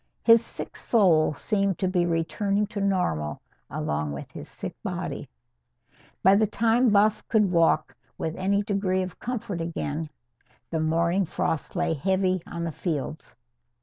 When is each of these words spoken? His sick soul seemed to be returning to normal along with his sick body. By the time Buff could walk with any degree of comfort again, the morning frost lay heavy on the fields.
His 0.23 0.43
sick 0.43 0.75
soul 0.75 1.35
seemed 1.35 1.77
to 1.77 1.87
be 1.87 2.07
returning 2.07 2.65
to 2.73 2.81
normal 2.81 3.39
along 3.69 4.13
with 4.13 4.31
his 4.31 4.49
sick 4.49 4.75
body. 4.81 5.29
By 6.23 6.33
the 6.33 6.47
time 6.47 6.89
Buff 6.89 7.21
could 7.27 7.51
walk 7.51 7.95
with 8.17 8.35
any 8.35 8.63
degree 8.63 9.03
of 9.03 9.19
comfort 9.19 9.61
again, 9.61 10.09
the 10.71 10.79
morning 10.79 11.25
frost 11.25 11.75
lay 11.75 11.93
heavy 11.93 12.41
on 12.47 12.63
the 12.63 12.71
fields. 12.71 13.35